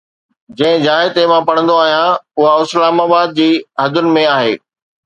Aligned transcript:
جنهن 0.57 0.81
جاءِ 0.85 1.01
تي 1.17 1.21
مان 1.31 1.43
پڙهندو 1.49 1.75
آهيان، 1.83 2.09
اها 2.39 2.51
اسلام 2.63 2.97
آباد 3.05 3.29
جي 3.39 3.49
حدن 3.83 4.13
۾ 4.19 4.27
آهي 4.37 4.53